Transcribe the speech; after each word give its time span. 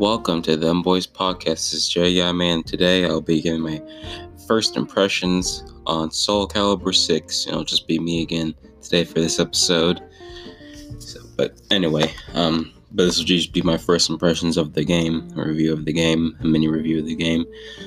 welcome 0.00 0.40
to 0.40 0.56
Them 0.56 0.80
Boys 0.80 1.06
Podcast. 1.06 1.44
This 1.44 1.74
is 1.74 1.88
Jay 1.90 2.08
Yeah 2.08 2.32
Man. 2.32 2.62
Today 2.62 3.04
I'll 3.04 3.20
be 3.20 3.42
giving 3.42 3.60
my 3.60 3.82
first 4.48 4.78
impressions 4.78 5.62
on 5.84 6.10
Soul 6.10 6.48
Calibur 6.48 6.94
6. 6.94 7.46
It'll 7.46 7.64
just 7.64 7.86
be 7.86 7.98
me 7.98 8.22
again 8.22 8.54
today 8.80 9.04
for 9.04 9.20
this 9.20 9.38
episode. 9.38 10.00
So, 11.00 11.20
but 11.36 11.60
anyway, 11.70 12.10
um, 12.32 12.72
but 12.92 13.04
this 13.04 13.18
will 13.18 13.26
just 13.26 13.52
be 13.52 13.60
my 13.60 13.76
first 13.76 14.08
impressions 14.08 14.56
of 14.56 14.72
the 14.72 14.84
game, 14.84 15.30
a 15.36 15.44
review 15.44 15.70
of 15.74 15.84
the 15.84 15.92
game, 15.92 16.34
a 16.40 16.46
mini 16.46 16.66
review 16.66 17.00
of 17.00 17.04
the 17.04 17.14
game. 17.14 17.44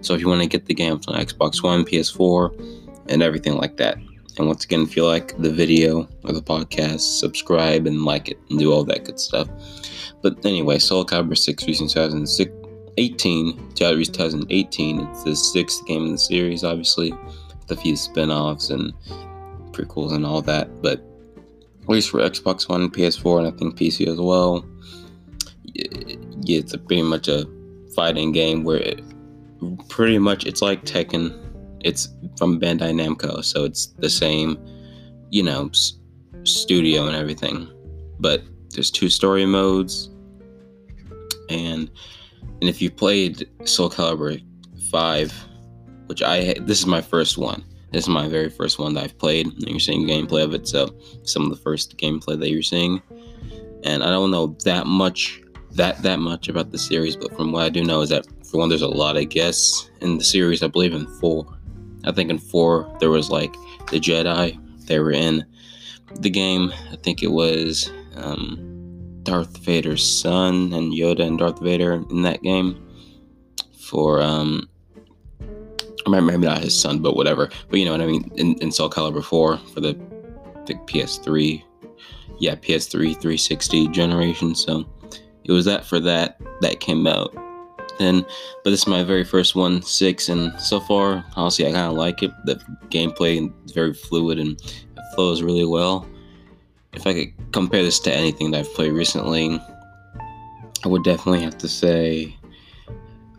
So 0.00 0.14
if 0.14 0.20
you 0.20 0.28
want 0.28 0.42
to 0.42 0.48
get 0.48 0.66
the 0.66 0.74
game 0.74 0.92
on 0.92 1.20
Xbox 1.20 1.60
One, 1.60 1.84
PS4, 1.84 3.08
and 3.08 3.20
everything 3.20 3.56
like 3.56 3.78
that. 3.78 3.98
And 4.38 4.46
once 4.46 4.64
again, 4.64 4.82
if 4.82 4.96
you 4.96 5.06
like 5.06 5.36
the 5.38 5.50
video 5.50 6.08
or 6.24 6.32
the 6.32 6.42
podcast, 6.42 7.18
subscribe 7.18 7.86
and 7.86 8.04
like 8.04 8.28
it 8.28 8.38
and 8.50 8.58
do 8.58 8.72
all 8.72 8.84
that 8.84 9.04
good 9.04 9.18
stuff. 9.18 9.48
But 10.22 10.44
anyway, 10.44 10.78
Soul 10.78 11.06
Calibur 11.06 11.36
6 11.36 11.62
released 11.62 11.80
in 11.80 11.88
2018, 11.88 13.72
2018. 13.74 15.00
It's 15.00 15.24
the 15.24 15.36
sixth 15.36 15.86
game 15.86 16.06
in 16.06 16.12
the 16.12 16.18
series, 16.18 16.64
obviously, 16.64 17.12
with 17.12 17.70
a 17.70 17.76
few 17.76 17.96
spin 17.96 18.30
offs 18.30 18.70
and 18.70 18.92
prequels 19.72 20.12
and 20.12 20.26
all 20.26 20.42
that. 20.42 20.82
But 20.82 21.02
at 21.82 21.88
least 21.88 22.10
for 22.10 22.20
Xbox 22.20 22.68
One, 22.68 22.90
PS4, 22.90 23.38
and 23.38 23.46
I 23.46 23.50
think 23.52 23.78
PC 23.78 24.08
as 24.08 24.20
well. 24.20 24.66
It's 25.74 26.74
a 26.74 26.78
pretty 26.78 27.02
much 27.02 27.28
a 27.28 27.46
fighting 27.94 28.32
game 28.32 28.64
where 28.64 28.78
it, 28.78 29.00
pretty 29.88 30.18
much 30.18 30.46
it's 30.46 30.62
like 30.62 30.84
Tekken. 30.84 31.42
It's 31.80 32.08
from 32.36 32.60
Bandai 32.60 32.92
Namco, 32.92 33.44
so 33.44 33.64
it's 33.64 33.86
the 33.86 34.06
mm-hmm. 34.06 34.08
same, 34.08 34.58
you 35.30 35.42
know, 35.42 35.68
s- 35.68 35.94
studio 36.44 37.06
and 37.06 37.16
everything. 37.16 37.68
But 38.18 38.42
there's 38.70 38.90
two 38.90 39.10
story 39.10 39.46
modes, 39.46 40.10
and 41.48 41.90
and 42.60 42.68
if 42.68 42.80
you 42.80 42.90
played 42.90 43.48
Soul 43.64 43.90
Calibur 43.90 44.42
five, 44.90 45.32
which 46.06 46.22
I 46.22 46.54
this 46.60 46.78
is 46.78 46.86
my 46.86 47.00
first 47.00 47.38
one. 47.38 47.64
This 47.92 48.04
is 48.04 48.08
my 48.08 48.28
very 48.28 48.50
first 48.50 48.78
one 48.78 48.94
that 48.94 49.04
I've 49.04 49.18
played. 49.18 49.46
And 49.46 49.62
you're 49.68 49.80
seeing 49.80 50.06
gameplay 50.06 50.42
of 50.42 50.52
it, 50.54 50.66
so 50.66 50.94
some 51.22 51.44
of 51.44 51.50
the 51.50 51.56
first 51.56 51.96
gameplay 51.96 52.38
that 52.38 52.50
you're 52.50 52.62
seeing. 52.62 53.00
And 53.84 54.02
I 54.02 54.08
don't 54.08 54.30
know 54.30 54.56
that 54.64 54.86
much 54.86 55.40
that 55.72 56.02
that 56.02 56.18
much 56.18 56.48
about 56.48 56.72
the 56.72 56.78
series, 56.78 57.16
but 57.16 57.34
from 57.36 57.52
what 57.52 57.62
I 57.62 57.68
do 57.68 57.84
know 57.84 58.00
is 58.00 58.08
that 58.10 58.26
for 58.46 58.58
one, 58.58 58.68
there's 58.68 58.82
a 58.82 58.88
lot 58.88 59.16
of 59.16 59.28
guests 59.28 59.90
in 60.00 60.18
the 60.18 60.24
series. 60.24 60.62
I 60.62 60.68
believe 60.68 60.94
in 60.94 61.06
four. 61.20 61.46
I 62.06 62.12
think 62.12 62.30
in 62.30 62.38
four 62.38 62.94
there 63.00 63.10
was 63.10 63.30
like 63.30 63.52
the 63.90 64.00
Jedi. 64.00 64.58
They 64.86 65.00
were 65.00 65.12
in 65.12 65.44
the 66.20 66.30
game. 66.30 66.72
I 66.92 66.96
think 66.96 67.22
it 67.22 67.32
was 67.32 67.90
um, 68.14 69.20
Darth 69.22 69.58
Vader's 69.58 70.04
son 70.04 70.72
and 70.72 70.92
Yoda 70.92 71.26
and 71.26 71.38
Darth 71.38 71.60
Vader 71.60 71.94
in 71.94 72.22
that 72.22 72.42
game. 72.42 72.82
For 73.78 74.20
um, 74.20 74.68
maybe 76.08 76.38
not 76.38 76.58
his 76.58 76.78
son, 76.78 77.00
but 77.00 77.16
whatever. 77.16 77.50
But 77.68 77.78
you 77.78 77.84
know 77.84 77.92
what 77.92 78.00
I 78.00 78.06
mean. 78.06 78.30
In, 78.36 78.54
in 78.56 78.72
Soul 78.72 78.90
Calibur 78.90 79.22
4 79.24 79.58
for 79.58 79.80
the 79.80 79.98
the 80.66 80.74
PS3, 80.74 81.62
yeah, 82.40 82.56
PS3 82.56 83.12
360 83.12 83.88
generation. 83.88 84.54
So 84.54 84.84
it 85.44 85.52
was 85.52 85.64
that 85.66 85.84
for 85.84 86.00
that 86.00 86.40
that 86.60 86.80
came 86.80 87.06
out. 87.06 87.34
Then, 87.98 88.22
but 88.62 88.70
this 88.70 88.80
is 88.80 88.86
my 88.86 89.02
very 89.02 89.24
first 89.24 89.54
one, 89.54 89.80
six, 89.82 90.28
and 90.28 90.58
so 90.60 90.80
far, 90.80 91.24
honestly, 91.34 91.66
I 91.66 91.72
kind 91.72 91.90
of 91.90 91.96
like 91.96 92.22
it. 92.22 92.30
The 92.44 92.56
gameplay 92.90 93.50
is 93.64 93.72
very 93.72 93.94
fluid 93.94 94.38
and 94.38 94.60
it 94.60 95.14
flows 95.14 95.42
really 95.42 95.64
well. 95.64 96.06
If 96.92 97.06
I 97.06 97.14
could 97.14 97.52
compare 97.52 97.82
this 97.82 97.98
to 98.00 98.12
anything 98.12 98.50
that 98.50 98.60
I've 98.60 98.74
played 98.74 98.92
recently, 98.92 99.60
I 100.84 100.88
would 100.88 101.04
definitely 101.04 101.42
have 101.42 101.58
to 101.58 101.68
say 101.68 102.36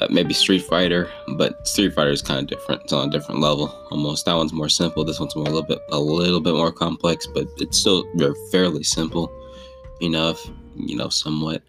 uh, 0.00 0.08
maybe 0.10 0.34
Street 0.34 0.62
Fighter, 0.62 1.10
but 1.36 1.66
Street 1.66 1.94
Fighter 1.94 2.10
is 2.10 2.22
kind 2.22 2.40
of 2.40 2.46
different. 2.46 2.82
It's 2.82 2.92
on 2.92 3.08
a 3.08 3.10
different 3.10 3.40
level 3.40 3.68
almost. 3.90 4.24
That 4.24 4.34
one's 4.34 4.52
more 4.52 4.68
simple. 4.68 5.04
This 5.04 5.20
one's 5.20 5.36
more 5.36 5.46
a 5.46 5.50
little 5.50 5.62
bit 5.62 5.78
a 5.90 5.98
little 5.98 6.40
bit 6.40 6.54
more 6.54 6.72
complex, 6.72 7.26
but 7.26 7.46
it's 7.58 7.78
still 7.78 8.04
fairly 8.50 8.82
simple 8.82 9.32
enough, 10.00 10.44
you 10.76 10.96
know, 10.96 11.08
somewhat. 11.08 11.62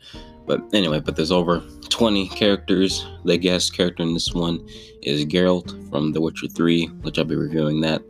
But 0.45 0.61
anyway, 0.73 0.99
but 0.99 1.15
there's 1.15 1.31
over 1.31 1.59
20 1.89 2.27
characters. 2.29 3.05
The 3.23 3.37
guest 3.37 3.75
character 3.75 4.03
in 4.03 4.13
this 4.13 4.33
one 4.33 4.65
is 5.01 5.25
Geralt 5.25 5.89
from 5.89 6.11
The 6.11 6.21
Witcher 6.21 6.47
3, 6.47 6.85
which 7.01 7.17
I'll 7.17 7.25
be 7.25 7.35
reviewing 7.35 7.81
that 7.81 8.01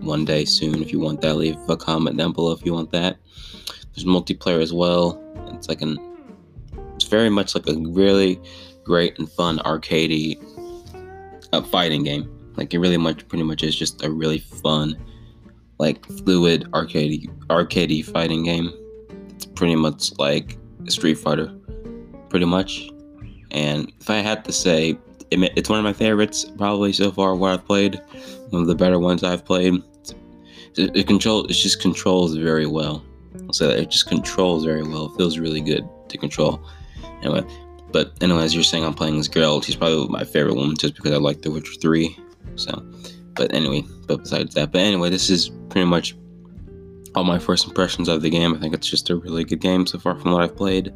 one 0.00 0.24
day 0.24 0.44
soon. 0.44 0.82
If 0.82 0.92
you 0.92 1.00
want 1.00 1.20
that, 1.20 1.34
leave 1.34 1.56
a 1.68 1.76
comment 1.76 2.16
down 2.16 2.32
below 2.32 2.52
if 2.52 2.64
you 2.64 2.72
want 2.72 2.90
that. 2.92 3.18
There's 3.94 4.06
multiplayer 4.06 4.62
as 4.62 4.72
well. 4.72 5.22
It's 5.48 5.68
like 5.68 5.82
an, 5.82 5.98
it's 6.94 7.04
very 7.04 7.28
much 7.28 7.54
like 7.54 7.68
a 7.68 7.74
really 7.74 8.40
great 8.84 9.18
and 9.18 9.30
fun 9.30 9.58
arcadey 9.58 10.38
uh, 11.52 11.62
fighting 11.62 12.04
game. 12.04 12.28
Like 12.56 12.72
it 12.74 12.78
really 12.78 12.96
much, 12.96 13.26
pretty 13.28 13.44
much 13.44 13.62
is 13.62 13.76
just 13.76 14.02
a 14.02 14.10
really 14.10 14.38
fun, 14.38 14.96
like 15.78 16.04
fluid 16.06 16.64
arcadey 16.72 17.28
arcadey 17.48 18.04
fighting 18.04 18.44
game. 18.44 18.72
It's 19.30 19.46
pretty 19.46 19.76
much 19.76 20.16
like 20.18 20.58
Street 20.88 21.14
Fighter, 21.14 21.52
pretty 22.32 22.46
much. 22.46 22.90
And 23.50 23.92
if 24.00 24.08
I 24.08 24.16
had 24.16 24.42
to 24.46 24.52
say, 24.52 24.98
it's 25.30 25.68
one 25.68 25.78
of 25.78 25.84
my 25.84 25.92
favorites 25.92 26.46
probably 26.56 26.92
so 26.94 27.12
far. 27.12 27.36
What 27.36 27.52
I've 27.52 27.66
played, 27.66 28.00
one 28.48 28.62
of 28.62 28.68
the 28.68 28.74
better 28.74 28.98
ones 28.98 29.22
I've 29.22 29.44
played. 29.44 29.74
It, 30.76 30.96
it 30.96 31.06
control, 31.06 31.44
it 31.44 31.52
just 31.52 31.82
controls 31.82 32.34
very 32.34 32.66
well. 32.66 33.04
So 33.52 33.68
it 33.68 33.90
just 33.90 34.08
controls 34.08 34.64
very 34.64 34.82
well. 34.82 35.12
It 35.12 35.16
feels 35.18 35.38
really 35.38 35.60
good 35.60 35.86
to 36.08 36.16
control. 36.16 36.66
Anyway, 37.22 37.44
but 37.92 38.14
anyway, 38.22 38.44
as 38.44 38.54
you're 38.54 38.64
saying, 38.64 38.84
I'm 38.84 38.94
playing 38.94 39.18
as 39.18 39.28
Geralt. 39.28 39.66
He's 39.66 39.76
probably 39.76 40.08
my 40.08 40.24
favorite 40.24 40.56
one 40.56 40.74
just 40.74 40.94
because 40.94 41.12
I 41.12 41.16
like 41.16 41.42
The 41.42 41.50
Witcher 41.50 41.74
3. 41.74 42.16
So, 42.56 42.82
but 43.34 43.52
anyway, 43.54 43.84
but 44.06 44.22
besides 44.22 44.54
that, 44.54 44.72
but 44.72 44.80
anyway, 44.80 45.10
this 45.10 45.28
is 45.28 45.50
pretty 45.68 45.86
much 45.86 46.16
all 47.14 47.24
my 47.24 47.38
first 47.38 47.68
impressions 47.68 48.08
of 48.08 48.22
the 48.22 48.30
game. 48.30 48.54
I 48.54 48.58
think 48.58 48.72
it's 48.72 48.88
just 48.88 49.10
a 49.10 49.16
really 49.16 49.44
good 49.44 49.60
game 49.60 49.86
so 49.86 49.98
far 49.98 50.18
from 50.18 50.32
what 50.32 50.42
I've 50.42 50.56
played. 50.56 50.94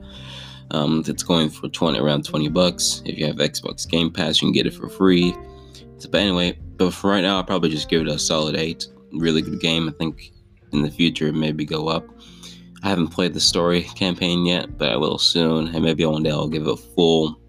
Um, 0.70 1.02
it's 1.06 1.22
going 1.22 1.48
for 1.48 1.68
20 1.68 1.98
around 1.98 2.24
20 2.24 2.48
bucks. 2.48 3.02
If 3.04 3.18
you 3.18 3.26
have 3.26 3.36
Xbox 3.36 3.88
Game 3.88 4.10
Pass, 4.10 4.40
you 4.40 4.46
can 4.46 4.52
get 4.52 4.66
it 4.66 4.74
for 4.74 4.88
free. 4.88 5.34
So, 5.98 6.08
but 6.10 6.20
anyway, 6.20 6.58
but 6.76 6.92
for 6.92 7.10
right 7.10 7.22
now, 7.22 7.36
I'll 7.36 7.44
probably 7.44 7.70
just 7.70 7.88
give 7.88 8.02
it 8.02 8.08
a 8.08 8.18
solid 8.18 8.56
eight. 8.56 8.86
Really 9.12 9.42
good 9.42 9.60
game. 9.60 9.88
I 9.88 9.92
think 9.92 10.32
in 10.72 10.82
the 10.82 10.90
future 10.90 11.32
maybe 11.32 11.64
go 11.64 11.88
up. 11.88 12.04
I 12.82 12.88
haven't 12.88 13.08
played 13.08 13.34
the 13.34 13.40
story 13.40 13.82
campaign 13.82 14.44
yet, 14.44 14.76
but 14.76 14.90
I 14.90 14.96
will 14.96 15.18
soon, 15.18 15.74
and 15.74 15.84
maybe 15.84 16.04
one 16.04 16.22
day 16.22 16.30
I'll 16.30 16.48
give 16.48 16.66
a 16.66 16.76
full, 16.76 17.40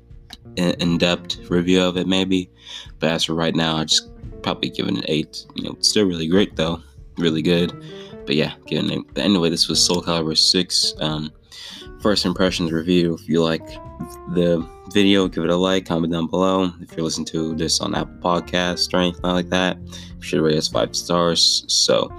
in-depth 0.56 1.50
review 1.52 1.84
of 1.84 1.98
it, 1.98 2.08
maybe. 2.08 2.50
But 3.00 3.12
as 3.12 3.26
for 3.26 3.34
right 3.34 3.56
now, 3.56 3.78
I 3.78 3.84
just 3.84 4.10
probably 4.42 4.70
give 4.70 4.88
it 4.88 4.96
an 4.96 5.04
eight. 5.08 5.46
You 5.56 5.64
know, 5.64 5.78
still 5.82 6.06
really 6.06 6.28
great 6.28 6.56
though, 6.56 6.82
really 7.18 7.42
good. 7.42 7.72
But 8.26 8.36
yeah, 8.36 8.54
giving 8.66 8.90
it. 8.92 9.14
But 9.14 9.24
anyway, 9.24 9.50
this 9.50 9.68
was 9.68 9.84
Soul 9.84 10.02
Calibur 10.02 10.38
six. 10.38 10.94
Um, 11.00 11.32
first 12.02 12.26
impressions 12.26 12.72
review. 12.72 13.16
If 13.16 13.28
you 13.28 13.44
like 13.44 13.66
the 14.34 14.68
video, 14.92 15.28
give 15.28 15.44
it 15.44 15.50
a 15.50 15.56
like, 15.56 15.86
comment 15.86 16.14
down 16.14 16.28
below. 16.28 16.72
If 16.82 16.96
you're 16.96 17.04
listening 17.04 17.26
to 17.28 17.56
this 17.56 17.80
on 17.82 17.96
Apple 17.96 18.16
Podcasts 18.20 18.94
or 18.94 18.98
anything 18.98 19.22
like 19.24 19.50
that, 19.50 19.78
you 19.80 20.22
should 20.22 20.42
rate 20.42 20.58
us 20.58 20.68
five 20.68 20.96
stars. 20.96 21.66
So 21.68 22.12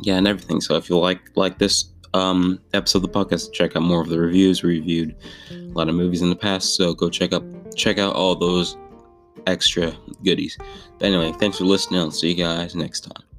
yeah, 0.00 0.16
and 0.16 0.26
everything. 0.26 0.60
So 0.60 0.76
if 0.76 0.88
you 0.88 0.98
like 0.98 1.20
like 1.36 1.58
this 1.58 1.92
um 2.14 2.60
episode 2.74 3.04
of 3.04 3.12
the 3.12 3.18
podcast, 3.18 3.52
check 3.52 3.76
out 3.76 3.82
more 3.82 4.00
of 4.00 4.08
the 4.08 4.18
reviews. 4.18 4.62
We 4.62 4.78
reviewed 4.78 5.16
a 5.50 5.54
lot 5.72 5.88
of 5.88 5.94
movies 5.94 6.22
in 6.22 6.30
the 6.30 6.36
past, 6.36 6.76
so 6.76 6.94
go 6.94 7.10
check 7.10 7.32
up 7.32 7.44
check 7.74 7.98
out 7.98 8.14
all 8.14 8.34
those 8.34 8.76
extra 9.46 9.96
goodies. 10.24 10.58
But 10.98 11.06
anyway, 11.06 11.32
thanks 11.38 11.58
for 11.58 11.64
listening. 11.64 12.00
I'll 12.00 12.10
see 12.10 12.32
you 12.32 12.44
guys 12.44 12.74
next 12.74 13.00
time. 13.00 13.29